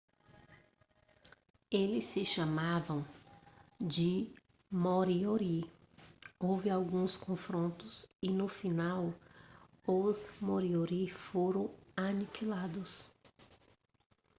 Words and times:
eles 1.69 2.05
se 2.05 2.25
chamavam 2.25 3.05
de 3.79 4.33
moriori 4.67 5.71
houve 6.39 6.71
alguns 6.71 7.15
confrontos 7.15 8.09
e 8.19 8.31
no 8.31 8.47
final 8.47 9.13
os 9.85 10.27
moriori 10.41 11.07
foram 11.07 11.69
aniquilados 11.95 13.13